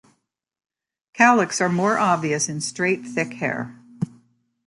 Cowlicks 1.13 1.61
are 1.61 1.69
more 1.69 1.99
obvious 1.99 2.49
in 2.49 2.59
straight, 2.59 3.05
thick 3.05 3.33
hair. 3.35 3.75